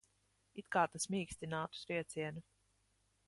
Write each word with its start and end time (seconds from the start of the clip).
It 0.61 0.65
kā 0.75 0.85
tas 0.93 1.05
mīkstinātu 1.15 1.83
triecienu. 1.83 2.45